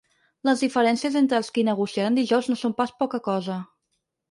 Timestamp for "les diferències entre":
0.47-1.37